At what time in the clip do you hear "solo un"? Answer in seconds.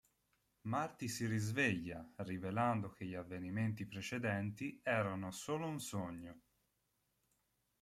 5.29-5.79